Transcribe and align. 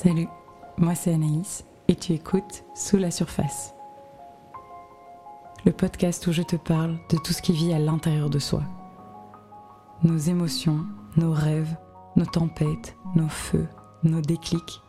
Salut, 0.00 0.28
moi 0.76 0.94
c'est 0.94 1.12
Anaïs 1.12 1.64
et 1.88 1.96
tu 1.96 2.12
écoutes 2.12 2.62
Sous 2.76 2.98
la 2.98 3.10
surface. 3.10 3.74
Le 5.64 5.72
podcast 5.72 6.24
où 6.28 6.32
je 6.32 6.42
te 6.42 6.54
parle 6.54 7.00
de 7.10 7.16
tout 7.16 7.32
ce 7.32 7.42
qui 7.42 7.50
vit 7.50 7.72
à 7.72 7.80
l'intérieur 7.80 8.30
de 8.30 8.38
soi. 8.38 8.62
Nos 10.04 10.16
émotions, 10.16 10.86
nos 11.16 11.32
rêves, 11.32 11.76
nos 12.14 12.26
tempêtes, 12.26 12.96
nos 13.16 13.26
feux, 13.26 13.66
nos 14.04 14.20
déclics. 14.20 14.80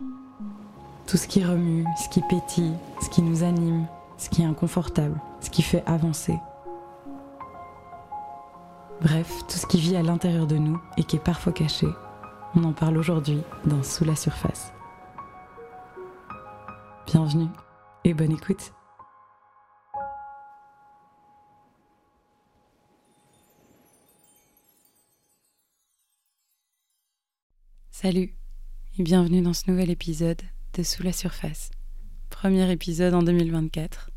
Tout 1.07 1.17
ce 1.17 1.27
qui 1.27 1.43
remue, 1.43 1.87
ce 1.97 2.07
qui 2.09 2.21
pétille, 2.29 2.75
ce 3.01 3.09
qui 3.09 3.23
nous 3.23 3.41
anime, 3.41 3.87
ce 4.19 4.29
qui 4.29 4.43
est 4.43 4.45
inconfortable, 4.45 5.19
ce 5.41 5.49
qui 5.49 5.63
fait 5.63 5.83
avancer. 5.87 6.37
Bref, 9.01 9.39
tout 9.47 9.57
ce 9.57 9.65
qui 9.65 9.79
vit 9.79 9.95
à 9.95 10.03
l'intérieur 10.03 10.45
de 10.45 10.57
nous 10.57 10.79
et 10.97 11.03
qui 11.03 11.15
est 11.15 11.25
parfois 11.25 11.51
caché. 11.51 11.87
On 12.55 12.63
en 12.63 12.73
parle 12.73 12.99
aujourd'hui 12.99 13.41
dans 13.65 13.81
Sous 13.81 14.05
la 14.05 14.15
surface. 14.15 14.71
Bienvenue 17.11 17.47
et 18.03 18.13
bonne 18.13 18.33
écoute. 18.33 18.71
Salut 27.89 28.35
et 28.99 29.01
bienvenue 29.01 29.41
dans 29.41 29.53
ce 29.53 29.71
nouvel 29.71 29.89
épisode 29.89 30.39
de 30.75 30.83
Sous 30.83 31.01
la 31.01 31.11
surface. 31.11 31.71
Premier 32.29 32.71
épisode 32.71 33.15
en 33.15 33.23
2024. 33.23 34.11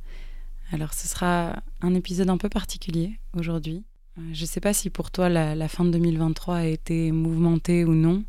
Alors 0.72 0.92
ce 0.92 1.08
sera 1.08 1.62
un 1.80 1.94
épisode 1.94 2.28
un 2.28 2.36
peu 2.36 2.50
particulier 2.50 3.18
aujourd'hui. 3.32 3.86
Euh, 4.18 4.34
je 4.34 4.42
ne 4.42 4.46
sais 4.46 4.60
pas 4.60 4.74
si 4.74 4.90
pour 4.90 5.10
toi 5.10 5.30
la, 5.30 5.68
fin 5.68 5.86
de 5.86 5.92
2023 5.92 6.56
a 6.56 6.64
été 6.66 7.10
mouvementée 7.10 7.86
ou 7.86 7.94
non, 7.94 8.22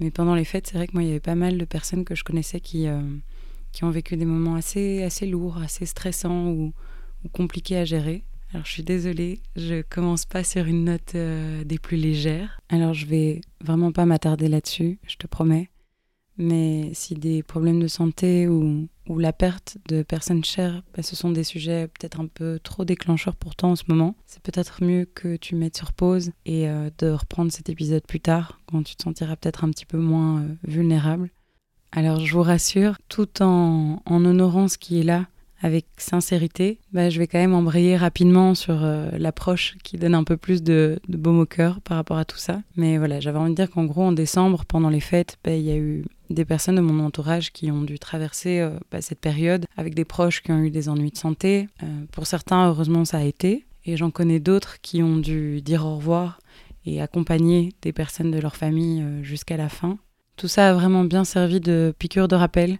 mais 0.00 0.10
pendant 0.10 0.34
les 0.34 0.44
fêtes, 0.44 0.66
c'est 0.66 0.76
vrai 0.76 0.86
que 0.86 0.92
moi, 0.92 1.02
il 1.02 1.06
y 1.06 1.10
avait 1.12 1.20
pas 1.20 1.34
mal 1.34 1.56
de 1.56 1.64
personnes 1.64 2.04
que 2.04 2.14
je 2.14 2.24
connaissais 2.24 2.60
qui, 2.60 2.86
euh, 2.88 3.00
qui 3.72 3.84
ont 3.84 3.90
vécu 3.90 4.16
des 4.16 4.24
moments 4.24 4.54
assez, 4.54 5.02
assez 5.02 5.26
lourds, 5.26 5.58
assez 5.58 5.86
stressants 5.86 6.48
ou, 6.48 6.72
compliqués 7.32 7.76
à 7.76 7.84
gérer. 7.84 8.24
Alors 8.52 8.64
je 8.64 8.72
suis 8.72 8.82
désolée, 8.82 9.40
je 9.56 9.82
commence 9.82 10.24
pas 10.24 10.42
sur 10.42 10.64
une 10.64 10.84
note 10.84 11.14
euh, 11.14 11.62
des 11.64 11.78
plus 11.78 11.98
légères. 11.98 12.60
Alors 12.68 12.94
je 12.94 13.06
vais 13.06 13.42
vraiment 13.62 13.92
pas 13.92 14.06
m'attarder 14.06 14.48
là-dessus, 14.48 14.98
je 15.06 15.16
te 15.16 15.26
promets. 15.26 15.70
Mais 16.40 16.90
si 16.94 17.14
des 17.14 17.42
problèmes 17.42 17.80
de 17.80 17.86
santé 17.86 18.48
ou, 18.48 18.88
ou 19.08 19.18
la 19.18 19.34
perte 19.34 19.76
de 19.88 20.02
personnes 20.02 20.42
chères, 20.42 20.82
bah, 20.94 21.02
ce 21.02 21.14
sont 21.14 21.30
des 21.30 21.44
sujets 21.44 21.88
peut-être 21.88 22.18
un 22.18 22.26
peu 22.26 22.58
trop 22.62 22.86
déclencheurs 22.86 23.36
pour 23.36 23.54
toi 23.56 23.68
en 23.68 23.76
ce 23.76 23.84
moment, 23.88 24.14
c'est 24.24 24.42
peut-être 24.42 24.82
mieux 24.82 25.04
que 25.04 25.36
tu 25.36 25.54
mettes 25.54 25.76
sur 25.76 25.92
pause 25.92 26.30
et 26.46 26.68
euh, 26.68 26.88
de 26.98 27.10
reprendre 27.10 27.52
cet 27.52 27.68
épisode 27.68 28.06
plus 28.06 28.20
tard, 28.20 28.58
quand 28.66 28.82
tu 28.82 28.96
te 28.96 29.02
sentiras 29.02 29.36
peut-être 29.36 29.64
un 29.64 29.70
petit 29.70 29.84
peu 29.84 29.98
moins 29.98 30.40
euh, 30.40 30.54
vulnérable. 30.62 31.30
Alors 31.92 32.20
je 32.20 32.32
vous 32.32 32.42
rassure, 32.42 32.96
tout 33.08 33.42
en, 33.42 34.02
en 34.04 34.24
honorant 34.24 34.68
ce 34.68 34.78
qui 34.78 35.00
est 35.00 35.04
là, 35.04 35.26
avec 35.62 35.86
sincérité, 35.98 36.78
bah, 36.92 37.10
je 37.10 37.18
vais 37.18 37.26
quand 37.26 37.38
même 37.38 37.54
embrayer 37.54 37.96
rapidement 37.96 38.54
sur 38.54 38.82
euh, 38.82 39.10
l'approche 39.18 39.76
qui 39.82 39.98
donne 39.98 40.14
un 40.14 40.24
peu 40.24 40.36
plus 40.36 40.62
de, 40.62 40.98
de 41.08 41.16
baume 41.16 41.40
au 41.40 41.46
cœur 41.46 41.80
par 41.82 41.96
rapport 41.96 42.16
à 42.16 42.24
tout 42.24 42.38
ça. 42.38 42.62
Mais 42.76 42.96
voilà, 42.96 43.20
j'avais 43.20 43.38
envie 43.38 43.50
de 43.50 43.56
dire 43.56 43.70
qu'en 43.70 43.84
gros, 43.84 44.02
en 44.02 44.12
décembre, 44.12 44.64
pendant 44.64 44.88
les 44.88 45.00
fêtes, 45.00 45.36
bah, 45.44 45.54
il 45.54 45.62
y 45.62 45.70
a 45.70 45.76
eu 45.76 46.04
des 46.30 46.44
personnes 46.44 46.76
de 46.76 46.80
mon 46.80 47.04
entourage 47.04 47.52
qui 47.52 47.70
ont 47.70 47.82
dû 47.82 47.98
traverser 47.98 48.60
euh, 48.60 48.70
bah, 48.90 49.02
cette 49.02 49.20
période 49.20 49.66
avec 49.76 49.94
des 49.94 50.06
proches 50.06 50.42
qui 50.42 50.50
ont 50.50 50.60
eu 50.60 50.70
des 50.70 50.88
ennuis 50.88 51.10
de 51.10 51.18
santé. 51.18 51.68
Euh, 51.82 51.86
pour 52.10 52.26
certains, 52.26 52.68
heureusement, 52.68 53.04
ça 53.04 53.18
a 53.18 53.24
été. 53.24 53.66
Et 53.84 53.96
j'en 53.96 54.10
connais 54.10 54.40
d'autres 54.40 54.80
qui 54.80 55.02
ont 55.02 55.16
dû 55.16 55.60
dire 55.60 55.84
au 55.84 55.96
revoir 55.96 56.38
et 56.86 57.02
accompagner 57.02 57.70
des 57.82 57.92
personnes 57.92 58.30
de 58.30 58.38
leur 58.38 58.56
famille 58.56 59.04
jusqu'à 59.22 59.56
la 59.56 59.68
fin. 59.68 59.98
Tout 60.40 60.48
ça 60.48 60.70
a 60.70 60.72
vraiment 60.72 61.04
bien 61.04 61.26
servi 61.26 61.60
de 61.60 61.94
piqûre 61.98 62.26
de 62.26 62.34
rappel 62.34 62.78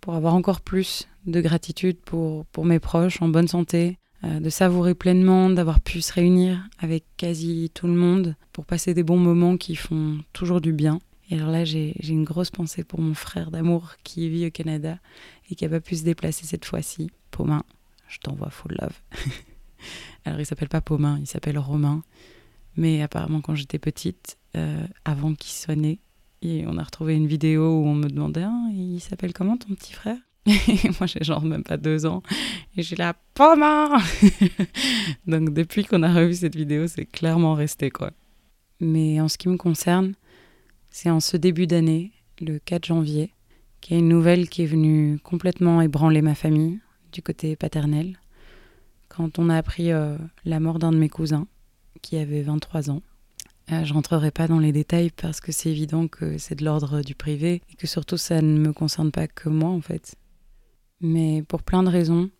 pour 0.00 0.14
avoir 0.14 0.32
encore 0.32 0.60
plus 0.60 1.08
de 1.26 1.40
gratitude 1.40 1.96
pour, 1.96 2.44
pour 2.46 2.64
mes 2.64 2.78
proches 2.78 3.20
en 3.20 3.26
bonne 3.26 3.48
santé, 3.48 3.98
euh, 4.22 4.38
de 4.38 4.48
savourer 4.48 4.94
pleinement, 4.94 5.50
d'avoir 5.50 5.80
pu 5.80 6.00
se 6.00 6.12
réunir 6.12 6.62
avec 6.78 7.02
quasi 7.16 7.68
tout 7.74 7.88
le 7.88 7.94
monde 7.94 8.36
pour 8.52 8.64
passer 8.64 8.94
des 8.94 9.02
bons 9.02 9.16
moments 9.16 9.56
qui 9.56 9.74
font 9.74 10.20
toujours 10.32 10.60
du 10.60 10.72
bien. 10.72 11.00
Et 11.30 11.34
alors 11.34 11.50
là, 11.50 11.64
j'ai 11.64 11.96
une 12.08 12.22
grosse 12.22 12.52
pensée 12.52 12.84
pour 12.84 13.00
mon 13.00 13.14
frère 13.14 13.50
d'amour 13.50 13.94
qui 14.04 14.28
vit 14.28 14.46
au 14.46 14.50
Canada 14.52 14.98
et 15.50 15.56
qui 15.56 15.64
n'a 15.64 15.70
pas 15.70 15.80
pu 15.80 15.96
se 15.96 16.04
déplacer 16.04 16.46
cette 16.46 16.64
fois-ci. 16.64 17.10
Pomain, 17.32 17.64
je 18.06 18.20
t'envoie 18.20 18.50
full 18.50 18.76
love. 18.80 19.00
alors 20.26 20.38
il 20.38 20.46
s'appelle 20.46 20.68
pas 20.68 20.80
Pomain, 20.80 21.18
il 21.18 21.26
s'appelle 21.26 21.58
Romain. 21.58 22.04
Mais 22.76 23.02
apparemment, 23.02 23.40
quand 23.40 23.56
j'étais 23.56 23.80
petite, 23.80 24.38
euh, 24.54 24.86
avant 25.04 25.34
qu'il 25.34 25.50
soit 25.50 25.74
né, 25.74 25.98
et 26.44 26.64
on 26.66 26.78
a 26.78 26.82
retrouvé 26.82 27.14
une 27.14 27.26
vidéo 27.26 27.80
où 27.80 27.86
on 27.86 27.94
me 27.94 28.08
demandait 28.08 28.44
ah, 28.44 28.68
il 28.72 29.00
s'appelle 29.00 29.32
comment 29.32 29.56
ton 29.56 29.74
petit 29.74 29.92
frère? 29.92 30.18
Et 30.46 30.90
moi, 31.00 31.06
j'ai 31.06 31.24
genre 31.24 31.42
même 31.42 31.62
pas 31.62 31.76
deux 31.76 32.06
ans. 32.06 32.22
Et 32.76 32.82
j'ai 32.82 32.96
la 32.96 33.14
pomme 33.34 33.64
Donc, 35.26 35.54
depuis 35.54 35.84
qu'on 35.84 36.02
a 36.02 36.12
revu 36.12 36.34
cette 36.34 36.56
vidéo, 36.56 36.86
c'est 36.86 37.06
clairement 37.06 37.54
resté, 37.54 37.90
quoi. 37.90 38.10
Mais 38.80 39.20
en 39.20 39.28
ce 39.28 39.38
qui 39.38 39.48
me 39.48 39.56
concerne, 39.56 40.14
c'est 40.90 41.10
en 41.10 41.20
ce 41.20 41.36
début 41.36 41.66
d'année, 41.66 42.12
le 42.40 42.58
4 42.58 42.84
janvier, 42.84 43.32
qu'il 43.80 43.94
y 43.94 43.96
a 43.96 44.00
une 44.00 44.08
nouvelle 44.08 44.48
qui 44.48 44.62
est 44.62 44.66
venue 44.66 45.18
complètement 45.22 45.80
ébranler 45.80 46.22
ma 46.22 46.34
famille, 46.34 46.80
du 47.12 47.22
côté 47.22 47.56
paternel, 47.56 48.18
quand 49.08 49.38
on 49.38 49.48
a 49.48 49.56
appris 49.56 49.92
euh, 49.92 50.16
la 50.44 50.60
mort 50.60 50.78
d'un 50.78 50.92
de 50.92 50.98
mes 50.98 51.08
cousins, 51.08 51.46
qui 52.02 52.16
avait 52.16 52.42
23 52.42 52.90
ans. 52.90 53.02
Euh, 53.72 53.84
je 53.84 53.94
rentrerai 53.94 54.30
pas 54.30 54.46
dans 54.46 54.58
les 54.58 54.72
détails 54.72 55.10
parce 55.10 55.40
que 55.40 55.50
c'est 55.50 55.70
évident 55.70 56.06
que 56.06 56.36
c'est 56.36 56.56
de 56.56 56.64
l'ordre 56.64 57.02
du 57.02 57.14
privé 57.14 57.62
et 57.70 57.76
que 57.76 57.86
surtout 57.86 58.18
ça 58.18 58.42
ne 58.42 58.58
me 58.58 58.72
concerne 58.72 59.10
pas 59.10 59.26
que 59.26 59.48
moi 59.48 59.70
en 59.70 59.80
fait. 59.80 60.16
Mais 61.00 61.42
pour 61.42 61.62
plein 61.62 61.82
de 61.82 61.88
raisons, 61.88 62.30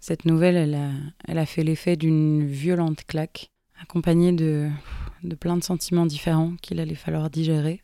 cette 0.00 0.24
nouvelle, 0.24 0.56
elle 0.56 0.74
a, 0.74 0.90
elle 1.28 1.38
a 1.38 1.46
fait 1.46 1.62
l'effet 1.62 1.96
d'une 1.96 2.44
violente 2.44 3.04
claque, 3.06 3.50
accompagnée 3.80 4.32
de, 4.32 4.68
de 5.22 5.34
plein 5.36 5.56
de 5.56 5.62
sentiments 5.62 6.06
différents 6.06 6.54
qu'il 6.60 6.80
allait 6.80 6.96
falloir 6.96 7.30
digérer. 7.30 7.80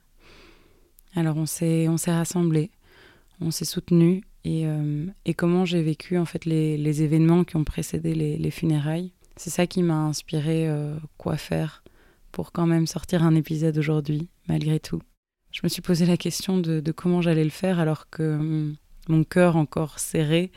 Alors 1.14 1.36
on 1.36 1.46
s'est, 1.46 1.88
on 1.88 1.96
s'est 1.96 2.12
rassemblés, 2.12 2.72
on 3.40 3.52
s'est 3.52 3.64
soutenus, 3.64 4.22
et, 4.44 4.66
euh, 4.66 5.06
et 5.24 5.34
comment 5.34 5.64
j'ai 5.64 5.82
vécu 5.82 6.18
en 6.18 6.24
fait 6.24 6.44
les, 6.44 6.76
les, 6.76 7.02
événements 7.02 7.44
qui 7.44 7.56
ont 7.56 7.64
précédé 7.64 8.14
les, 8.14 8.36
les 8.36 8.50
funérailles. 8.50 9.12
C'est 9.36 9.50
ça 9.50 9.66
qui 9.66 9.82
m'a 9.82 10.02
inspiré 10.02 10.68
euh, 10.68 10.96
quoi 11.16 11.36
faire 11.36 11.82
pour 12.38 12.52
quand 12.52 12.66
même 12.66 12.86
sortir 12.86 13.24
un 13.24 13.34
épisode 13.34 13.76
aujourd'hui, 13.78 14.28
malgré 14.46 14.78
tout. 14.78 15.02
Je 15.50 15.58
me 15.64 15.68
suis 15.68 15.82
posé 15.82 16.06
la 16.06 16.16
question 16.16 16.56
de, 16.56 16.92
comment 16.92 17.20
j'allais 17.20 17.42
le 17.42 17.50
faire 17.50 17.80
alors 17.80 18.08
que 18.10 18.36
hum, 18.36 18.76
mon 19.08 19.24
cœur 19.24 19.56
encore 19.56 19.98
serré, 19.98 20.52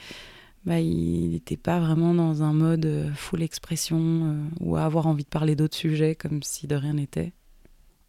bah, 0.64 0.80
il 0.80 1.32
n'était 1.32 1.58
pas 1.58 1.80
vraiment 1.80 2.14
dans 2.14 2.44
un 2.44 2.54
mode 2.54 2.86
euh, 2.86 3.12
full 3.16 3.42
expression 3.42 3.98
euh, 3.98 4.44
ou 4.60 4.76
à 4.76 4.84
avoir 4.84 5.08
envie 5.08 5.24
de 5.24 5.30
parler 5.30 5.56
d'autres 5.56 5.76
sujets 5.76 6.14
comme 6.14 6.44
si 6.44 6.68
de 6.68 6.76
rien 6.76 6.94
n'était. 6.94 7.34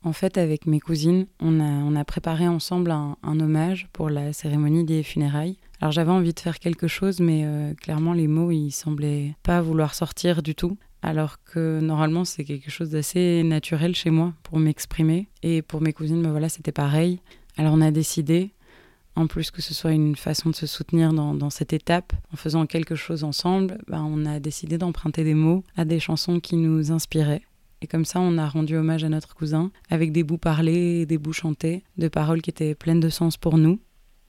En 0.04 0.12
fait, 0.12 0.36
avec 0.36 0.66
mes 0.66 0.78
cousines, 0.78 1.24
on 1.40 1.58
a, 1.58 1.64
on 1.64 1.96
a 1.96 2.04
préparé 2.04 2.48
ensemble 2.48 2.90
un, 2.90 3.16
hommage 3.22 3.88
pour 3.94 4.10
la 4.10 4.34
cérémonie 4.34 4.84
des 4.84 5.02
funérailles. 5.02 5.56
Alors 5.80 5.92
j'avais 5.92 6.10
envie 6.10 6.34
de 6.34 6.40
faire 6.40 6.58
quelque 6.58 6.88
chose, 6.88 7.20
mais 7.20 7.44
euh, 7.46 7.72
clairement 7.72 8.12
les 8.12 8.28
mots, 8.28 8.50
ils 8.50 8.70
semblaient 8.70 9.34
pas 9.42 9.62
vouloir 9.62 9.94
sortir 9.94 10.42
du 10.42 10.54
tout. 10.54 10.76
Alors 11.02 11.42
que 11.44 11.80
normalement 11.80 12.24
c'est 12.24 12.44
quelque 12.44 12.70
chose 12.70 12.90
d'assez 12.90 13.42
naturel 13.42 13.94
chez 13.94 14.10
moi 14.10 14.32
pour 14.44 14.58
m'exprimer. 14.58 15.28
Et 15.42 15.62
pour 15.62 15.80
mes 15.80 15.92
cousines, 15.92 16.22
bah 16.22 16.30
voilà, 16.30 16.48
c'était 16.48 16.72
pareil. 16.72 17.20
Alors 17.56 17.74
on 17.74 17.80
a 17.80 17.90
décidé 17.90 18.52
en 19.14 19.26
plus 19.26 19.50
que 19.50 19.60
ce 19.60 19.74
soit 19.74 19.92
une 19.92 20.16
façon 20.16 20.50
de 20.50 20.54
se 20.54 20.66
soutenir 20.66 21.12
dans, 21.12 21.50
cette 21.50 21.72
étape, 21.72 22.12
en 22.32 22.36
faisant 22.36 22.66
quelque 22.66 22.94
chose 22.94 23.24
ensemble, 23.24 23.78
ben, 23.86 24.02
on 24.02 24.24
a 24.24 24.40
décidé 24.40 24.78
d'emprunter 24.78 25.22
des 25.22 25.34
mots 25.34 25.64
à 25.76 25.84
des 25.84 26.00
chansons 26.00 26.40
qui 26.40 26.56
nous 26.56 26.92
inspiraient. 26.92 27.42
Et 27.82 27.86
comme 27.86 28.04
ça, 28.04 28.20
on 28.20 28.38
a 28.38 28.48
rendu 28.48 28.76
hommage 28.76 29.04
à 29.04 29.08
notre 29.08 29.34
cousin, 29.34 29.70
avec 29.90 30.12
des 30.12 30.22
bouts 30.22 30.38
parlés 30.38 31.00
et 31.00 31.06
des 31.06 31.18
bouts 31.18 31.32
chantés, 31.32 31.82
de 31.98 32.08
paroles 32.08 32.40
qui 32.40 32.50
étaient 32.50 32.74
pleines 32.74 33.00
de 33.00 33.08
sens 33.08 33.36
pour 33.36 33.58
nous. 33.58 33.80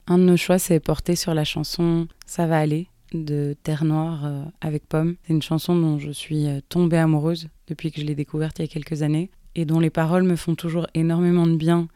Un 0.06 0.18
de 0.18 0.24
nos 0.24 0.36
choix 0.36 0.58
s'est 0.58 0.80
porté 0.80 1.16
sur 1.16 1.32
la 1.32 1.44
chanson 1.44 2.08
Ça 2.26 2.46
va 2.46 2.58
aller 2.58 2.88
de 3.14 3.56
Terre 3.62 3.84
Noire 3.84 4.24
euh, 4.24 4.44
avec 4.60 4.86
Pomme. 4.88 5.16
C'est 5.22 5.32
une 5.32 5.42
chanson 5.42 5.76
dont 5.76 5.98
je 5.98 6.10
suis 6.10 6.46
euh, 6.46 6.60
tombée 6.68 6.98
amoureuse 6.98 7.48
depuis 7.68 7.90
que 7.90 8.00
je 8.00 8.06
l'ai 8.06 8.14
découverte 8.14 8.58
il 8.58 8.62
y 8.62 8.64
a 8.66 8.68
quelques 8.68 9.02
années 9.02 9.30
et 9.54 9.64
dont 9.64 9.80
les 9.80 9.90
paroles 9.90 10.24
me 10.24 10.36
font 10.36 10.54
toujours 10.54 10.86
énormément 10.94 11.46
de 11.46 11.56
bien 11.56 11.88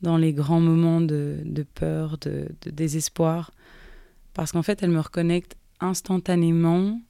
dans 0.00 0.16
les 0.16 0.32
grands 0.32 0.60
moments 0.60 1.00
de, 1.00 1.44
peur, 1.74 2.18
de, 2.18 2.48
désespoir, 2.66 3.52
parce 4.34 4.52
qu'en 4.52 4.62
fait, 4.62 4.82
elle 4.82 4.90
me 4.90 5.00
reconnecte 5.00 5.56
instantanément 5.80 7.00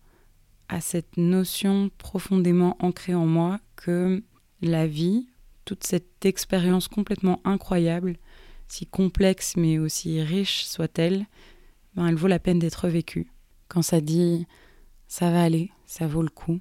à 0.69 0.81
cette 0.81 1.17
notion 1.17 1.91
profondément 1.99 2.77
ancrée 2.81 3.15
en 3.15 3.27
moi 3.27 3.61
que 3.77 4.23
la 4.61 4.87
vie, 4.87 5.29
toute 5.65 5.85
cette 5.85 6.25
expérience 6.27 6.89
complètement 6.89 7.41
incroyable, 7.45 8.17
si 8.69 8.87
complexe 8.87 9.57
mais 9.57 9.79
aussi 9.79 10.21
riche 10.23 10.65
soit-elle, 10.65 11.27
ben 11.95 12.07
elle 12.07 12.15
vaut 12.15 12.29
la 12.29 12.39
peine 12.39 12.59
d'être 12.59 12.89
vécue. 12.89 13.32
Quand 13.73 13.81
ça 13.81 14.03
dit 14.03 14.47
ça 15.09 15.31
va 15.31 15.43
aller, 15.43 15.71
ça 15.87 16.07
vaut 16.07 16.21
le 16.21 16.29
coup, 16.29 16.61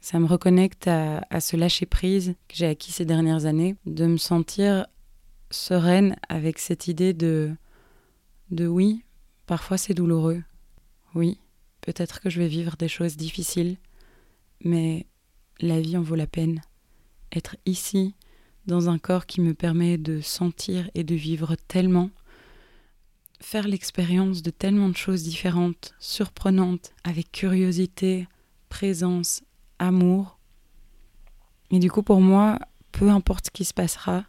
ça 0.00 0.18
me 0.18 0.24
reconnecte 0.24 0.88
à, 0.88 1.26
à 1.28 1.40
ce 1.40 1.54
lâcher 1.54 1.84
prise 1.84 2.34
que 2.48 2.56
j'ai 2.56 2.66
acquis 2.66 2.92
ces 2.92 3.04
dernières 3.04 3.44
années, 3.44 3.76
de 3.84 4.06
me 4.06 4.16
sentir 4.16 4.86
sereine 5.50 6.16
avec 6.30 6.60
cette 6.60 6.88
idée 6.88 7.12
de 7.12 7.54
De 8.50 8.66
oui, 8.66 9.04
parfois 9.44 9.76
c'est 9.76 9.92
douloureux. 9.92 10.42
Oui, 11.14 11.38
peut-être 11.82 12.22
que 12.22 12.30
je 12.30 12.40
vais 12.40 12.48
vivre 12.48 12.78
des 12.78 12.88
choses 12.88 13.18
difficiles, 13.18 13.76
mais 14.64 15.06
la 15.60 15.78
vie 15.78 15.98
en 15.98 16.02
vaut 16.02 16.14
la 16.14 16.26
peine. 16.26 16.62
Être 17.32 17.56
ici, 17.66 18.14
dans 18.64 18.88
un 18.88 18.96
corps 18.96 19.26
qui 19.26 19.42
me 19.42 19.52
permet 19.52 19.98
de 19.98 20.22
sentir 20.22 20.88
et 20.94 21.04
de 21.04 21.14
vivre 21.14 21.54
tellement, 21.68 22.08
faire 23.44 23.68
l'expérience 23.68 24.42
de 24.42 24.50
tellement 24.50 24.88
de 24.88 24.96
choses 24.96 25.22
différentes, 25.22 25.94
surprenantes, 25.98 26.92
avec 27.04 27.30
curiosité, 27.30 28.26
présence, 28.68 29.42
amour. 29.78 30.38
Et 31.70 31.78
du 31.78 31.90
coup, 31.90 32.02
pour 32.02 32.20
moi, 32.20 32.58
peu 32.90 33.10
importe 33.10 33.46
ce 33.46 33.50
qui 33.50 33.64
se 33.64 33.74
passera, 33.74 34.24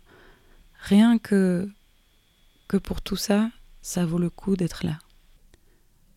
rien 0.80 1.18
que, 1.18 1.70
que 2.68 2.78
pour 2.78 3.02
tout 3.02 3.16
ça, 3.16 3.50
ça 3.82 4.06
vaut 4.06 4.20
le 4.20 4.30
coup 4.30 4.56
d'être 4.56 4.86
là. 4.86 5.00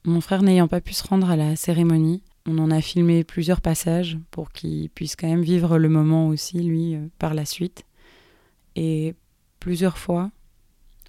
Mon 0.05 0.21
frère 0.21 0.43
n'ayant 0.43 0.69
pas 0.69 0.81
pu 0.81 0.93
se 0.93 1.07
rendre 1.07 1.31
à 1.31 1.37
la 1.37 1.55
cérémonie, 1.55 2.23
on 2.47 2.59
en 2.59 2.71
a 2.71 2.81
filmé 2.81 3.25
plusieurs 3.25 3.61
passages 3.61 4.19
pour 4.31 4.51
qu'il 4.51 4.91
puisse 4.91 5.17
quand 5.17 5.29
même 5.29 5.43
vivre 5.43 5.79
le 5.79 5.89
moment 5.89 6.29
aussi, 6.29 6.61
lui, 6.61 6.95
euh, 6.95 7.07
par 7.19 7.35
la 7.35 7.45
suite. 7.45 7.85
Et 8.75 9.15
plusieurs 9.61 9.99
fois, 9.99 10.31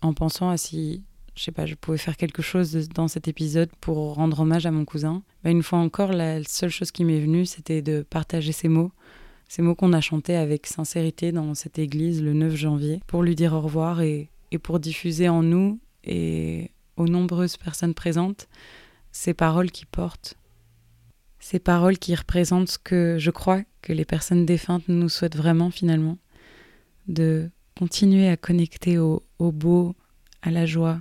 en 0.02 0.14
pensant 0.14 0.50
à 0.50 0.58
si, 0.58 1.04
je 1.40 1.46
sais 1.46 1.52
pas, 1.54 1.66
je 1.66 1.76
pouvais 1.76 1.98
faire 1.98 2.18
quelque 2.18 2.42
chose 2.42 2.90
dans 2.90 3.08
cet 3.08 3.30
épisode 3.30 3.70
pour 3.80 4.16
rendre 4.16 4.42
hommage 4.42 4.66
à 4.66 4.72
mon 4.72 4.84
cousin, 4.84 5.24
bah, 5.42 5.50
une 5.50 5.64
fois 5.64 5.80
encore, 5.80 6.12
la 6.12 6.44
seule 6.44 6.70
chose 6.70 6.92
qui 6.92 7.06
m'est 7.06 7.22
venue, 7.22 7.46
c'était 7.46 7.82
de 7.82 8.02
partager 8.02 8.52
ces 8.52 8.68
mots, 8.68 8.92
ces 9.48 9.62
mots 9.62 9.74
qu'on 9.74 9.94
a 9.94 10.02
chantés 10.02 10.36
avec 10.36 10.68
sincérité 10.68 11.32
dans 11.32 11.54
cette 11.56 11.80
église 11.80 12.22
le 12.22 12.34
9 12.34 12.54
janvier, 12.58 13.00
pour 13.08 13.24
lui 13.24 13.36
dire 13.36 13.54
au 13.54 13.62
revoir 13.62 14.02
et 14.02 14.30
pour 14.62 14.82
diffuser 14.82 15.30
en 15.30 15.42
nous 15.42 15.80
et 16.04 16.72
aux 16.98 17.08
nombreuses 17.08 17.56
personnes 17.56 17.94
présentes 17.94 18.50
ces 19.14 19.34
paroles 19.34 19.72
qui 19.72 19.86
portent. 19.86 20.36
Ces 21.40 21.60
paroles 21.60 21.98
qui 21.98 22.14
représentent 22.16 22.70
ce 22.70 22.78
que 22.78 23.16
je 23.18 23.32
crois 23.32 23.62
que 23.82 23.94
les 23.94 24.04
personnes 24.04 24.46
défuntes 24.46 24.90
nous 24.90 25.08
souhaitent 25.08 25.38
vraiment 25.38 25.72
finalement, 25.72 26.18
de 27.08 27.50
continuer 27.78 28.28
à 28.28 28.36
connecter 28.36 28.98
au, 28.98 29.24
beau, 29.40 29.96
à 30.42 30.52
la 30.52 30.66
joie 30.66 31.00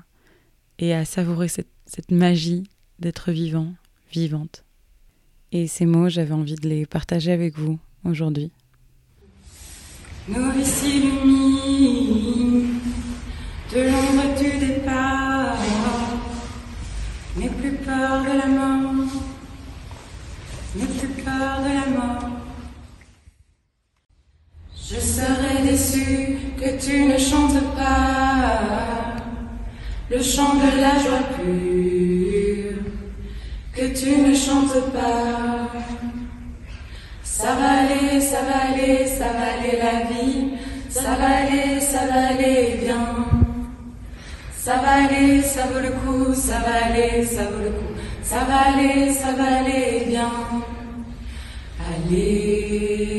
et 0.78 0.94
à 0.94 1.04
savourer 1.04 1.48
cette, 1.48 1.69
cette 1.86 2.10
magie 2.10 2.64
d'être 2.98 3.32
vivant, 3.32 3.72
vivante. 4.12 4.64
Et 5.52 5.66
ces 5.66 5.86
mots, 5.86 6.08
j'avais 6.08 6.34
envie 6.34 6.56
de 6.56 6.69
les 6.69 6.86
partager 6.86 7.32
avec 7.32 7.56
vous 7.58 7.78
aujourd'hui. 8.04 8.50
Nous 10.28 10.60
ici 10.60 11.02
de 13.72 13.80
l'ombre 13.80 14.38
du 14.38 14.58
départ, 14.58 15.56
n'aie 17.36 17.48
plus 17.48 17.76
peur 17.76 18.22
de 18.22 18.38
la 18.38 18.46
mort 18.46 18.78
n'aie 20.76 20.86
plus 20.86 21.22
peur 21.22 21.60
de 21.62 21.69
la 21.69 21.98
mort. 21.98 22.28
Je 24.76 25.00
serais 25.00 25.62
déçu 25.62 26.38
que 26.58 26.78
tu 26.81 27.04
ne 27.04 27.19
chantes 27.19 27.62
pas 27.74 29.07
le 30.10 30.22
chant 30.22 30.55
de 30.55 30.81
la 30.81 30.94
joie 31.02 31.25
pure, 31.37 32.78
que 33.75 33.87
tu 33.99 34.10
ne 34.16 34.34
chantes 34.34 34.93
pas. 34.93 35.69
Ça 37.22 37.55
va 37.55 37.70
aller, 37.82 38.20
ça 38.20 38.38
va 38.43 38.72
aller, 38.72 39.06
ça 39.06 39.26
va 39.26 39.46
aller 39.58 39.78
la 39.78 39.94
vie, 40.10 40.55
ça 40.88 41.14
va 41.14 41.28
aller, 41.43 41.81
ça 41.81 42.06
va 42.06 42.28
aller 42.28 42.78
bien. 42.82 43.06
Ça 44.56 44.75
va 44.76 45.05
aller, 45.05 45.40
ça 45.40 45.62
vaut 45.66 45.81
le 45.81 45.90
coup, 45.90 46.34
ça 46.34 46.58
va 46.58 46.87
aller, 46.87 47.25
ça 47.25 47.44
vaut 47.44 47.62
le 47.62 47.70
coup. 47.70 47.94
Ça 48.22 48.44
va 48.44 48.58
aller, 48.72 49.12
ça 49.12 49.32
va 49.32 49.58
aller 49.60 50.05
bien. 50.08 50.31
Allez, 51.88 53.19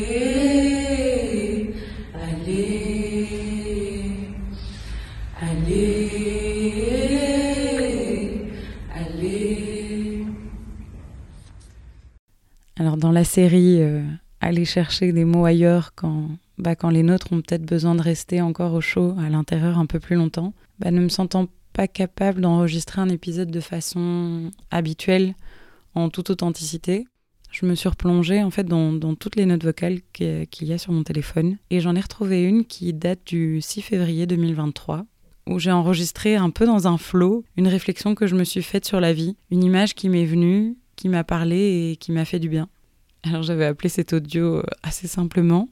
dans 13.00 13.12
la 13.12 13.24
série 13.24 13.82
euh, 13.82 14.04
Aller 14.42 14.64
chercher 14.64 15.12
des 15.12 15.26
mots 15.26 15.44
ailleurs 15.44 15.92
quand, 15.96 16.30
bah, 16.58 16.76
quand 16.76 16.90
les 16.90 17.04
nôtres 17.04 17.34
ont 17.34 17.42
peut-être 17.42 17.66
besoin 17.66 17.94
de 17.94 18.02
rester 18.02 18.42
encore 18.42 18.74
au 18.74 18.80
chaud 18.80 19.14
à 19.20 19.30
l'intérieur 19.30 19.78
un 19.78 19.86
peu 19.86 20.00
plus 20.00 20.16
longtemps, 20.16 20.54
bah, 20.80 20.92
ne 20.92 21.02
me 21.02 21.10
sentant 21.10 21.48
pas 21.74 21.90
capable 21.90 22.40
d'enregistrer 22.40 23.02
un 23.02 23.10
épisode 23.10 23.52
de 23.52 23.60
façon 23.60 24.52
habituelle, 24.72 25.36
en 25.96 26.10
toute 26.10 26.30
authenticité. 26.30 27.06
Je 27.52 27.66
me 27.66 27.76
suis 27.76 27.90
replongée 27.90 28.44
en 28.44 28.52
fait 28.52 28.64
dans, 28.64 29.16
toutes 29.16 29.36
les 29.36 29.46
notes 29.46 29.64
vocales 29.64 30.00
qu'il 30.14 30.68
y 30.68 30.74
a 30.74 30.78
sur 30.78 30.94
mon 30.94 31.04
téléphone 31.04 31.58
et 31.72 31.80
j'en 31.80 31.96
ai 31.96 32.00
retrouvé 32.00 32.44
une 32.44 32.64
qui 32.64 32.94
date 32.94 33.22
du 33.26 33.60
6 33.60 33.82
février 33.82 34.28
2023 34.28 35.06
où 35.48 35.58
j'ai 35.58 35.72
enregistré 35.72 36.36
un 36.36 36.52
peu 36.52 36.68
dans 36.68 36.88
un 36.88 37.00
flot 37.00 37.44
une 37.58 37.68
réflexion 37.68 38.14
que 38.14 38.28
je 38.28 38.36
me 38.36 38.44
suis 38.44 38.62
faite 38.62 38.86
sur 38.86 39.00
la 39.00 39.14
vie, 39.14 39.36
une 39.50 39.64
image 39.64 39.96
qui 39.96 40.10
m'est 40.10 40.26
venue, 40.26 40.78
qui 40.96 41.10
m'a 41.10 41.24
parlé 41.24 41.92
et 41.92 41.96
qui 41.96 42.12
m'a 42.12 42.24
fait 42.24 42.40
du 42.40 42.50
bien. 42.50 42.70
Alors 43.24 43.44
j'avais 43.44 43.66
appelé 43.66 43.90
cet 43.90 44.14
audio 44.14 44.58
euh, 44.58 44.64
assez 44.84 45.08
simplement 45.08 45.70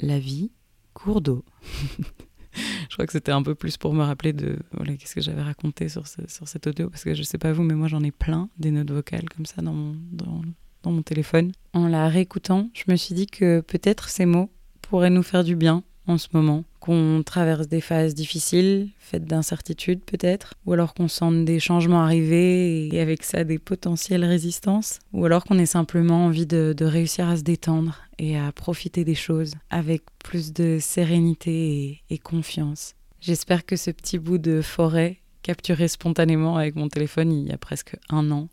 La 0.00 0.18
vie, 0.18 0.50
cours 0.94 1.20
d'eau. 1.20 1.44
je 2.52 2.94
crois 2.94 3.06
que 3.06 3.12
c'était 3.12 3.32
un 3.32 3.42
peu 3.42 3.54
plus 3.54 3.76
pour 3.76 3.94
me 3.94 4.02
rappeler 4.02 4.32
de 4.32 4.58
voilà, 4.72 4.96
qu'est-ce 4.96 5.14
que 5.14 5.20
j'avais 5.20 5.42
raconté 5.42 5.88
sur, 5.88 6.06
sur 6.06 6.48
cet 6.48 6.66
audio, 6.66 6.90
parce 6.90 7.04
que 7.04 7.14
je 7.14 7.22
sais 7.22 7.38
pas 7.38 7.52
vous, 7.52 7.62
mais 7.62 7.74
moi 7.74 7.88
j'en 7.88 8.02
ai 8.02 8.10
plein 8.10 8.48
des 8.58 8.70
notes 8.70 8.90
vocales 8.90 9.28
comme 9.28 9.46
ça 9.46 9.62
dans 9.62 9.72
mon, 9.72 9.96
dans, 10.12 10.42
dans 10.82 10.92
mon 10.92 11.02
téléphone. 11.02 11.52
En 11.72 11.88
la 11.88 12.08
réécoutant, 12.08 12.68
je 12.74 12.84
me 12.88 12.96
suis 12.96 13.14
dit 13.14 13.26
que 13.26 13.60
peut-être 13.60 14.08
ces 14.08 14.26
mots 14.26 14.50
pourraient 14.80 15.10
nous 15.10 15.22
faire 15.22 15.44
du 15.44 15.56
bien 15.56 15.84
en 16.12 16.18
ce 16.18 16.28
moment, 16.32 16.64
qu'on 16.80 17.22
traverse 17.24 17.68
des 17.68 17.80
phases 17.80 18.14
difficiles, 18.14 18.88
faites 18.98 19.24
d'incertitudes 19.24 20.00
peut-être, 20.04 20.54
ou 20.66 20.72
alors 20.72 20.94
qu'on 20.94 21.08
sente 21.08 21.44
des 21.44 21.60
changements 21.60 22.02
arriver 22.02 22.88
et 22.88 23.00
avec 23.00 23.22
ça 23.22 23.44
des 23.44 23.58
potentielles 23.58 24.24
résistances, 24.24 24.98
ou 25.12 25.24
alors 25.24 25.44
qu'on 25.44 25.58
ait 25.58 25.66
simplement 25.66 26.26
envie 26.26 26.46
de, 26.46 26.74
réussir 26.80 27.28
à 27.28 27.36
se 27.36 27.42
détendre 27.42 28.00
et 28.18 28.38
à 28.38 28.50
profiter 28.52 29.04
des 29.04 29.14
choses 29.14 29.54
avec 29.70 30.02
plus 30.18 30.52
de 30.52 30.78
sérénité 30.80 31.50
et, 31.50 32.02
et 32.10 32.18
confiance. 32.18 32.94
J'espère 33.20 33.64
que 33.64 33.76
ce 33.76 33.90
petit 33.90 34.18
bout 34.18 34.38
de 34.38 34.60
forêt 34.62 35.18
capturé 35.42 35.88
spontanément 35.88 36.56
avec 36.56 36.76
mon 36.76 36.88
téléphone 36.88 37.32
il 37.32 37.48
y 37.48 37.52
a 37.52 37.58
presque 37.58 37.96
un 38.08 38.30
an 38.30 38.48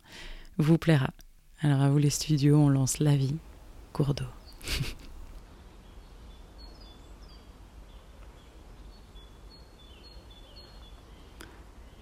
vous 0.58 0.78
plaira. 0.78 1.10
Alors 1.62 1.80
à 1.80 1.90
vous 1.90 1.98
les 1.98 2.10
studios, 2.10 2.56
on 2.56 2.68
lance 2.68 3.00
la 3.00 3.16
vie, 3.16 3.36
cours 3.92 4.14
d'eau. 4.14 4.24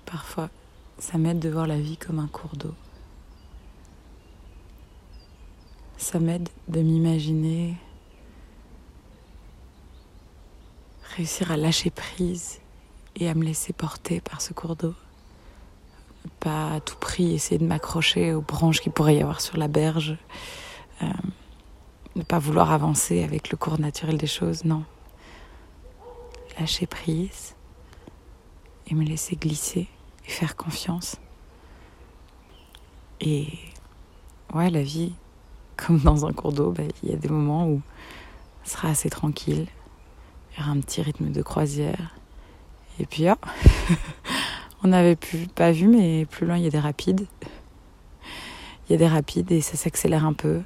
Parfois, 0.04 0.50
ça 0.98 1.16
m'aide 1.16 1.38
de 1.38 1.48
voir 1.48 1.66
la 1.66 1.78
vie 1.78 1.96
comme 1.96 2.18
un 2.18 2.26
cours 2.26 2.56
d'eau. 2.56 2.74
Ça 5.96 6.18
m'aide 6.18 6.48
de 6.68 6.80
m'imaginer 6.80 7.76
réussir 11.16 11.50
à 11.50 11.56
lâcher 11.56 11.90
prise 11.90 12.60
et 13.16 13.28
à 13.28 13.34
me 13.34 13.44
laisser 13.44 13.72
porter 13.72 14.20
par 14.20 14.40
ce 14.40 14.52
cours 14.52 14.76
d'eau. 14.76 14.94
Pas 16.40 16.74
à 16.74 16.80
tout 16.80 16.96
prix 16.96 17.32
essayer 17.32 17.58
de 17.58 17.66
m'accrocher 17.66 18.32
aux 18.34 18.40
branches 18.40 18.80
qu'il 18.80 18.92
pourrait 18.92 19.16
y 19.16 19.22
avoir 19.22 19.40
sur 19.40 19.56
la 19.56 19.68
berge. 19.68 20.16
Euh, 21.02 21.06
ne 22.16 22.22
pas 22.22 22.38
vouloir 22.38 22.72
avancer 22.72 23.22
avec 23.22 23.50
le 23.50 23.56
cours 23.56 23.80
naturel 23.80 24.18
des 24.18 24.26
choses, 24.26 24.64
non. 24.64 24.84
Lâcher 26.58 26.86
prise 26.86 27.54
et 28.88 28.94
me 28.94 29.04
laisser 29.04 29.36
glisser 29.36 29.88
faire 30.30 30.56
confiance. 30.56 31.16
Et 33.20 33.48
ouais, 34.54 34.70
la 34.70 34.82
vie, 34.82 35.12
comme 35.76 35.98
dans 35.98 36.26
un 36.26 36.32
cours 36.32 36.52
d'eau, 36.52 36.70
bah, 36.70 36.84
il 37.02 37.10
y 37.10 37.12
a 37.12 37.16
des 37.16 37.28
moments 37.28 37.68
où 37.68 37.82
ce 38.64 38.72
sera 38.72 38.88
assez 38.88 39.10
tranquille, 39.10 39.66
il 40.52 40.58
y 40.58 40.62
aura 40.62 40.70
un 40.70 40.80
petit 40.80 41.02
rythme 41.02 41.30
de 41.30 41.42
croisière. 41.42 42.14
Et 43.00 43.06
puis, 43.06 43.26
ah, 43.28 43.38
on 44.82 44.88
n'avait 44.88 45.16
pas 45.54 45.72
vu, 45.72 45.88
mais 45.88 46.26
plus 46.26 46.46
loin, 46.46 46.56
il 46.56 46.64
y 46.64 46.66
a 46.66 46.70
des 46.70 46.78
rapides. 46.78 47.26
Il 48.88 48.92
y 48.92 48.94
a 48.94 48.98
des 48.98 49.06
rapides 49.06 49.50
et 49.52 49.60
ça 49.60 49.76
s'accélère 49.76 50.24
un 50.24 50.32
peu. 50.32 50.62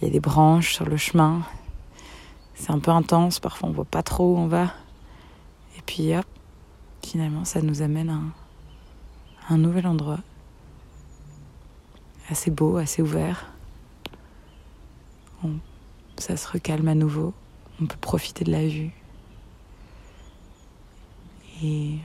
Il 0.00 0.06
y 0.06 0.10
a 0.10 0.12
des 0.12 0.20
branches 0.20 0.74
sur 0.74 0.86
le 0.86 0.96
chemin. 0.96 1.42
C'est 2.54 2.70
un 2.70 2.78
peu 2.78 2.90
intense, 2.90 3.40
parfois 3.40 3.68
on 3.68 3.72
voit 3.72 3.84
pas 3.84 4.02
trop 4.02 4.34
où 4.34 4.38
on 4.38 4.46
va. 4.46 4.72
Et 5.76 5.82
puis 5.84 6.16
hop, 6.16 6.24
finalement 7.04 7.44
ça 7.44 7.60
nous 7.60 7.82
amène 7.82 8.08
à 8.08 8.14
un 8.14 8.32
nouvel 9.50 9.86
endroit, 9.86 10.20
assez 12.28 12.50
beau, 12.50 12.76
assez 12.76 13.02
ouvert. 13.02 13.52
ça 16.16 16.36
se 16.36 16.48
recalme 16.48 16.88
à 16.88 16.94
nouveau, 16.94 17.34
on 17.80 17.86
peut 17.86 17.98
profiter 18.00 18.44
de 18.44 18.52
la 18.52 18.66
vue. 18.66 18.92
Et, 21.62 21.98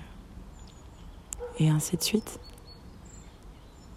et 1.58 1.70
ainsi 1.70 1.96
de 1.98 2.04
suite. 2.04 2.40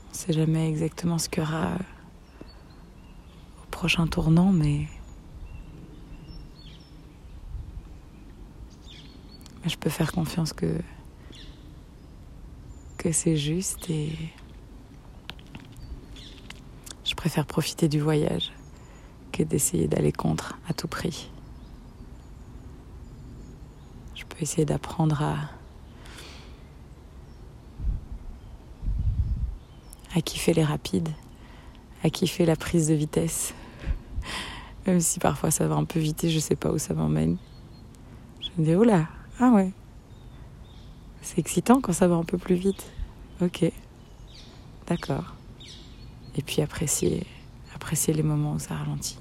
On 0.06 0.10
ne 0.12 0.16
sait 0.16 0.32
jamais 0.32 0.68
exactement 0.68 1.18
ce 1.18 1.28
qu'il 1.28 1.42
y 1.42 1.46
aura 1.46 1.72
au 3.62 3.66
prochain 3.70 4.06
tournant, 4.06 4.52
mais 4.52 4.86
je 9.66 9.76
peux 9.76 9.90
faire 9.90 10.12
confiance 10.12 10.52
que 10.52 10.80
que 13.02 13.10
c'est 13.10 13.36
juste 13.36 13.90
et 13.90 14.12
je 17.04 17.14
préfère 17.16 17.46
profiter 17.46 17.88
du 17.88 17.98
voyage 17.98 18.52
que 19.32 19.42
d'essayer 19.42 19.88
d'aller 19.88 20.12
contre 20.12 20.56
à 20.68 20.72
tout 20.72 20.86
prix. 20.86 21.28
Je 24.14 24.24
peux 24.24 24.40
essayer 24.40 24.64
d'apprendre 24.64 25.20
à 25.20 25.36
à 30.14 30.20
kiffer 30.20 30.52
les 30.52 30.62
rapides, 30.62 31.08
à 32.04 32.10
kiffer 32.10 32.46
la 32.46 32.54
prise 32.54 32.86
de 32.86 32.94
vitesse. 32.94 33.52
Même 34.86 35.00
si 35.00 35.18
parfois 35.18 35.50
ça 35.50 35.66
va 35.66 35.74
un 35.74 35.84
peu 35.84 35.98
vite 35.98 36.22
et 36.22 36.30
je 36.30 36.38
sais 36.38 36.54
pas 36.54 36.70
où 36.70 36.78
ça 36.78 36.94
m'emmène. 36.94 37.36
Je 38.40 38.50
me 38.58 38.64
dis, 38.64 38.74
oh 38.76 38.84
là, 38.84 39.08
ah 39.40 39.50
ouais. 39.50 39.72
C'est 41.22 41.38
excitant 41.38 41.80
quand 41.80 41.92
ça 41.92 42.08
va 42.08 42.16
un 42.16 42.24
peu 42.24 42.36
plus 42.36 42.56
vite. 42.56 42.90
Ok, 43.40 43.64
d'accord. 44.88 45.34
Et 46.36 46.42
puis 46.42 46.62
apprécier, 46.62 47.24
apprécier 47.74 48.12
les 48.12 48.24
moments 48.24 48.54
où 48.54 48.58
ça 48.58 48.74
ralentit. 48.74 49.18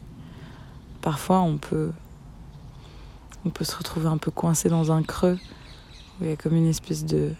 Parfois 1.01 1.41
on 1.41 1.57
peut, 1.57 1.91
on 3.45 3.51
peut 3.51 3.63
se 3.63 3.75
retrouver 3.75 4.07
un 4.07 4.17
peu 4.17 4.31
coincé 4.31 4.67
dans 4.67 4.91
un 4.91 5.03
creux 5.03 5.37
où 6.19 6.23
il 6.23 6.29
y 6.29 6.33
a 6.33 6.35
comme 6.35 6.55
une 6.55 6.67
espèce 6.67 7.05
de, 7.05 7.33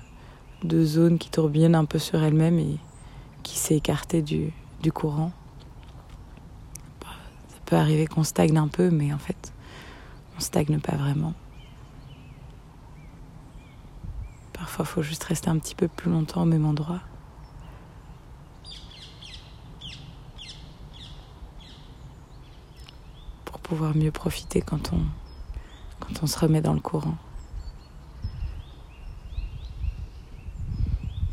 zone 0.83 1.17
qui 1.17 1.31
tourbillonne 1.31 1.75
un 1.75 1.85
peu 1.85 1.97
sur 1.97 2.21
elle-même 2.21 2.59
et 2.59 2.77
qui 3.41 3.57
s'est 3.57 3.75
écartée 3.75 4.21
du, 4.21 4.53
du 4.81 4.91
courant. 4.91 5.31
Ça 7.01 7.57
peut 7.65 7.75
arriver 7.75 8.05
qu'on 8.05 8.23
stagne 8.23 8.57
un 8.57 8.67
peu, 8.67 8.91
mais 8.91 9.11
en 9.11 9.17
fait, 9.17 9.53
on 10.37 10.39
stagne 10.39 10.79
pas 10.79 10.95
vraiment. 10.95 11.33
Parfois, 14.71 14.85
faut 14.85 15.01
juste 15.01 15.25
rester 15.25 15.49
un 15.49 15.59
petit 15.59 15.75
peu 15.75 15.89
plus 15.89 16.09
longtemps 16.09 16.43
au 16.43 16.45
même 16.45 16.65
endroit. 16.65 17.01
Pour 23.43 23.59
pouvoir 23.59 23.93
mieux 23.97 24.11
profiter 24.11 24.61
quand 24.61 24.93
on, 24.93 25.01
quand 25.99 26.23
on 26.23 26.25
se 26.25 26.39
remet 26.39 26.61
dans 26.61 26.73
le 26.73 26.79
courant. 26.79 27.17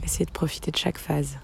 Essayer 0.02 0.26
de 0.26 0.33
profiter 0.33 0.73
de 0.73 0.76
chaque 0.76 0.99
phase. 0.99 1.38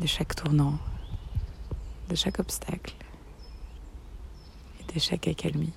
De 0.00 0.08
chaque 0.08 0.34
tournant, 0.34 0.76
de 2.08 2.16
chaque 2.16 2.40
obstacle 2.40 2.96
et 4.80 4.92
de 4.92 4.98
chaque 4.98 5.28
accalmie 5.28 5.72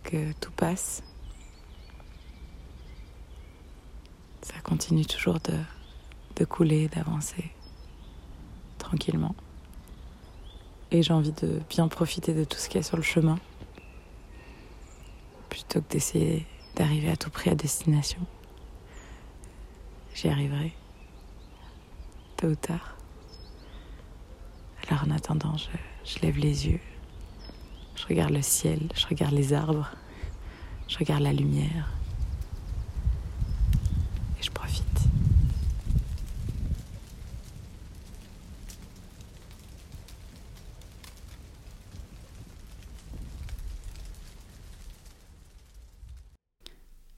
que 0.00 0.32
tout 0.34 0.52
passe. 0.52 1.02
Ça 4.42 4.58
continue 4.62 5.06
toujours 5.06 5.38
de, 5.40 6.44
couler, 6.44 6.88
d'avancer 6.88 7.50
tranquillement. 8.78 9.34
Et 10.90 11.02
j'ai 11.02 11.12
envie 11.12 11.32
de 11.32 11.60
bien 11.68 11.88
profiter 11.88 12.34
de 12.34 12.44
tout 12.44 12.58
ce 12.58 12.68
qu'il 12.68 12.76
y 12.76 12.80
a 12.80 12.82
sur 12.82 12.96
le 12.96 13.02
chemin, 13.02 13.38
plutôt 15.48 15.80
que 15.80 15.88
d'essayer 15.90 16.46
d'arriver 16.76 17.10
à 17.10 17.16
tout 17.16 17.30
prix 17.30 17.50
à 17.50 17.54
destination. 17.54 18.20
J'y 20.14 20.28
arriverai, 20.28 20.72
tôt 22.36 22.48
ou 22.48 22.54
tard. 22.54 22.96
Alors 24.88 25.04
en 25.04 25.10
attendant, 25.10 25.56
je 26.04 26.18
lève 26.20 26.36
les 26.36 26.68
yeux 26.68 26.80
je 27.96 28.06
regarde 28.06 28.32
le 28.32 28.42
ciel, 28.42 28.80
je 28.94 29.06
regarde 29.06 29.34
les 29.34 29.52
arbres, 29.52 29.90
je 30.88 30.98
regarde 30.98 31.22
la 31.22 31.32
lumière. 31.32 31.90
Et 34.38 34.42
je 34.42 34.50
profite. 34.50 34.84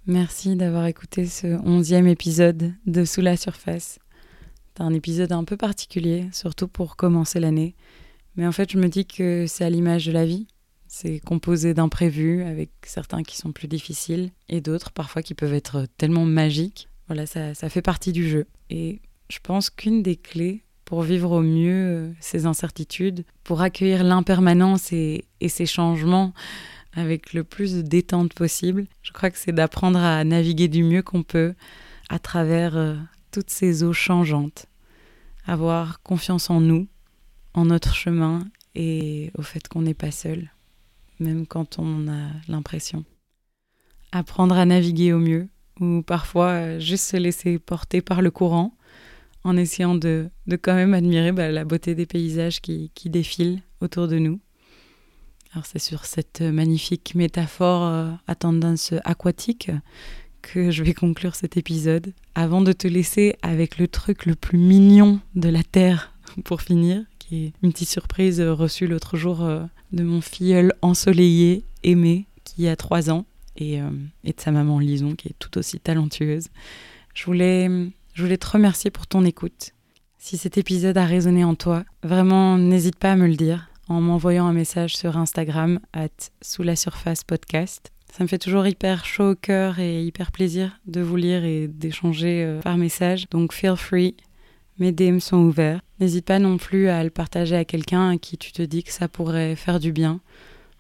Merci 0.09 0.55
d'avoir 0.55 0.87
écouté 0.87 1.27
ce 1.27 1.59
onzième 1.67 2.07
épisode 2.07 2.75
de 2.87 3.05
Sous 3.05 3.23
la 3.23 3.37
surface. 3.37 3.99
C'est 4.69 4.83
un 4.83 4.95
épisode 4.95 5.33
un 5.33 5.43
peu 5.43 5.57
particulier, 5.57 6.29
surtout 6.33 6.69
pour 6.69 6.95
commencer 6.95 7.41
l'année. 7.41 7.75
Mais 8.37 8.47
en 8.47 8.53
fait, 8.53 8.71
je 8.71 8.79
me 8.79 8.89
dis 8.89 9.05
que 9.05 9.47
c'est 9.49 9.65
à 9.65 9.71
l'image 9.71 10.07
de 10.07 10.13
la 10.13 10.25
vie. 10.25 10.47
C'est 10.89 11.21
composé 11.21 11.75
d'imprévus, 11.75 12.43
avec 12.43 12.71
certains 12.83 13.23
qui 13.23 13.37
sont 13.37 13.53
plus 13.53 13.69
difficiles 13.69 14.31
et 14.49 14.61
d'autres 14.61 14.93
parfois 14.93 15.23
qui 15.23 15.35
peuvent 15.35 15.55
être 15.55 15.87
tellement 15.99 16.25
magiques. 16.25 16.89
Voilà, 17.09 17.27
ça, 17.27 17.55
fait 17.55 17.83
partie 17.83 18.13
du 18.13 18.29
jeu. 18.29 18.47
Et 18.71 19.01
je 19.29 19.39
pense 19.43 19.71
qu'une 19.71 20.03
des 20.03 20.17
clés 20.17 20.63
pour 20.85 21.03
vivre 21.03 21.33
au 21.33 21.43
mieux 21.43 21.73
euh, 21.73 22.13
ces 22.21 22.47
incertitudes, 22.47 23.25
pour 23.43 23.61
accueillir 23.61 24.05
l'impermanence 24.05 24.93
et, 24.93 25.25
ces 25.49 25.67
changements 25.67 26.33
avec 26.93 27.33
le 27.33 27.43
plus 27.45 27.75
de 27.75 27.83
détente 27.83 28.33
possible, 28.35 28.87
je 29.03 29.13
crois 29.13 29.31
que 29.31 29.39
c'est 29.39 29.53
d'apprendre 29.53 29.99
à 29.99 30.23
naviguer 30.25 30.69
du 30.69 30.85
mieux 30.85 31.03
qu'on 31.03 31.25
peut 31.25 31.55
à 32.09 32.19
travers 32.19 32.77
euh, 32.77 32.95
toutes 33.33 33.51
ces 33.51 33.83
eaux 33.83 33.93
changeantes. 33.93 34.67
Avoir 35.45 36.03
confiance 36.03 36.51
en 36.51 36.61
nous, 36.61 36.87
en 37.55 37.67
notre 37.67 37.95
chemin 37.95 38.47
et 38.75 39.33
au 39.37 39.43
fait 39.43 39.67
qu'on 39.69 39.83
n'est 39.83 39.95
pas 39.95 40.13
seul 40.13 40.51
même 41.21 41.47
quand 41.47 41.79
on 41.79 42.09
a 42.09 42.29
l'impression. 42.49 43.05
Apprendre 44.13 44.57
à 44.57 44.65
naviguer 44.65 45.13
au 45.13 45.19
mieux, 45.19 45.49
ou 45.81 46.03
parfois 46.03 46.49
euh, 46.49 46.81
juste 46.81 47.05
se 47.05 47.17
laisser 47.17 47.59
porter 47.59 48.01
par 48.01 48.23
le 48.23 48.31
courant, 48.31 48.77
en 49.45 49.57
essayant 49.57 49.95
de, 49.95 50.29
de 50.47 50.57
quand 50.57 50.75
même 50.75 50.95
admirer 50.95 51.33
bah, 51.33 51.51
la 51.51 51.65
beauté 51.65 51.95
des 51.95 52.07
paysages 52.07 52.61
qui, 52.61 52.91
qui, 52.95 53.11
défilent 53.11 53.63
autour 53.81 54.09
de 54.09 54.19
nous. 54.19 54.41
Alors 55.53 55.67
c'est 55.67 55.79
sur 55.79 56.05
cette 56.05 56.41
magnifique 56.41 57.15
métaphore 57.15 57.85
euh, 57.85 58.11
à 58.27 58.35
tendance 58.35 58.93
aquatique 59.05 59.71
que 60.43 60.71
je 60.71 60.83
vais 60.83 60.95
conclure 60.95 61.35
cet 61.35 61.57
épisode, 61.57 62.13
avant 62.35 62.61
de 62.61 62.73
te 62.73 62.87
laisser 62.87 63.37
avec 63.43 63.79
le 63.79 63.89
truc 63.89 64.27
le 64.27 64.35
plus 64.35 64.59
mignon 64.59 65.21
de 65.35 65.49
la 65.49 65.63
Terre 65.63 66.15
pour 66.45 66.63
finir, 66.63 67.05
qui 67.29 67.53
une 67.63 67.73
petite 67.73 67.89
surprise 67.89 68.41
reçue 68.41 68.87
l'autre 68.87 69.17
jour 69.17 69.43
euh, 69.43 69.65
de 69.93 70.03
mon 70.03 70.21
filleul 70.21 70.73
ensoleillé, 70.83 71.65
aimé, 71.83 72.27
qui 72.45 72.69
a 72.69 72.77
trois 72.77 73.11
ans, 73.11 73.27
et, 73.57 73.81
euh, 73.81 73.91
et, 74.25 74.33
de 74.33 74.41
sa 74.41 74.53
maman 74.53 74.79
Lison, 74.79 75.15
qui 75.15 75.29
est 75.29 75.37
tout 75.39 75.59
aussi 75.59 75.81
talentueuse. 75.81 76.49
Je 77.15 77.25
voulais, 77.25 77.69
je 78.15 78.23
voulais 78.23 78.37
te 78.37 78.49
remercier 78.49 78.91
pour 78.91 79.07
ton 79.07 79.25
écoute. 79.25 79.73
Si 80.19 80.37
cet 80.37 80.59
épisode 80.59 80.99
a 80.99 81.05
résonné 81.05 81.45
en 81.45 81.55
toi, 81.55 81.85
vraiment 82.03 82.59
n'hésite 82.59 82.97
pas 82.97 83.13
à 83.13 83.17
me 83.17 83.27
le 83.27 83.37
dire 83.37 83.69
en 83.89 84.01
m'envoyant 84.01 84.47
un 84.47 84.53
message 84.53 84.97
sur 84.97 85.17
Instagram 85.17 85.79
at 85.93 86.09
sous 86.43 86.63
la 86.63 86.77
surface 86.77 87.25
podcast. 87.25 87.93
Ça 88.13 88.25
me 88.25 88.29
fait 88.29 88.39
toujours 88.39 88.67
hyper 88.67 89.05
chaud 89.05 89.33
au 89.33 89.35
cœur 89.35 89.79
et 89.79 90.03
hyper 90.03 90.33
plaisir 90.33 90.81
de 90.87 91.01
vous 91.01 91.17
lire 91.17 91.45
et 91.45 91.69
d'échanger 91.69 92.45
euh, 92.45 92.61
par 92.61 92.79
message. 92.79 93.29
Donc 93.31 93.53
feel 93.53 93.77
free, 93.77 94.17
mes 94.79 94.93
DM 94.93 95.19
sont 95.19 95.39
ouverts. 95.39 95.81
N'hésite 96.01 96.27
pas 96.27 96.39
non 96.39 96.59
plus 96.59 96.89
à 96.89 97.03
le 97.03 97.11
partager 97.11 97.57
à 97.57 97.65
quelqu'un 97.65 98.11
à 98.11 98.17
qui 98.19 98.37
tu 98.37 98.53
te 98.53 98.63
dis 98.63 98.83
que 98.83 98.93
ça 98.93 99.09
pourrait 99.09 99.57
faire 99.57 99.81
du 99.81 99.93
bien. 99.93 100.21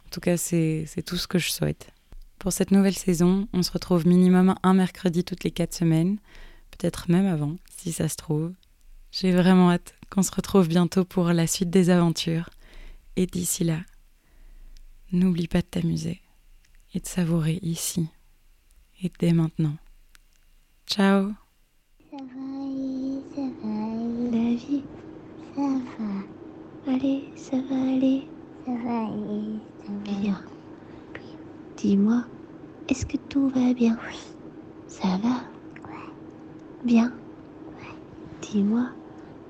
En 0.07 0.09
tout 0.11 0.21
cas, 0.21 0.37
c'est 0.37 0.87
tout 1.05 1.17
ce 1.17 1.26
que 1.26 1.38
je 1.38 1.50
souhaite. 1.50 1.93
Pour 2.38 2.53
cette 2.53 2.71
nouvelle 2.71 2.95
saison, 2.95 3.49
on 3.53 3.62
se 3.62 3.73
retrouve 3.73 4.07
minimum 4.07 4.55
un 4.62 4.75
mercredi 4.75 5.25
toutes 5.25 5.45
les 5.45 5.50
quatre 5.50 5.75
semaines, 5.75 6.19
peut-être 6.71 7.11
même 7.11 7.26
avant, 7.26 7.57
si 7.76 7.93
ça 7.93 8.09
se 8.09 8.17
trouve. 8.17 8.53
J'ai 9.11 9.33
vraiment 9.33 9.71
hâte 9.71 9.95
qu'on 10.11 10.23
se 10.23 10.35
retrouve 10.35 10.69
bientôt 10.69 11.05
pour 11.05 11.33
la 11.33 11.47
suite 11.47 11.71
des 11.71 11.91
aventures. 11.91 12.50
Et 13.17 13.26
d'ici 13.26 13.65
là, 13.65 13.81
n'oublie 15.12 15.49
pas 15.49 15.62
de 15.62 15.67
t'amuser 15.67 16.21
et 16.95 17.00
de 17.00 17.07
savourer 17.07 17.59
ici 17.62 18.09
et 19.03 19.11
dès 19.19 19.33
maintenant. 19.33 19.76
Ciao 20.87 21.33
va. 26.99 27.07
Allez, 27.07 27.33
ça 27.37 27.57
va 27.57 27.76
aller. 27.76 28.29
Ça 28.65 28.73
va 28.73 29.07
aller. 29.07 29.61
Ça 29.87 29.93
va 29.93 30.21
bien. 30.21 30.45
Dis-moi, 31.76 32.25
est-ce 32.88 33.07
que 33.07 33.17
tout 33.17 33.49
va 33.49 33.75
bien? 33.75 33.99
Oui. 34.09 34.19
Ça 34.87 35.19
va? 35.19 35.53
Ouais. 35.88 36.15
Bien 36.85 37.21
Ouais. 37.67 37.97
Dis-moi, 38.43 38.93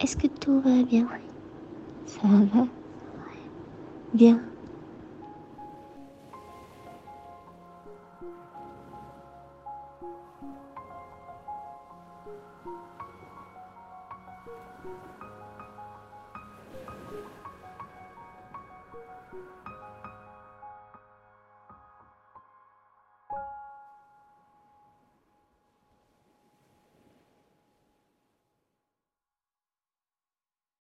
est-ce 0.00 0.16
que 0.16 0.26
tout 0.26 0.60
va 0.60 0.82
bien? 0.84 1.08
Oui. 1.12 1.20
Ça 2.06 2.26
va? 2.26 2.62
Ouais. 2.62 2.68
Bien 4.12 4.55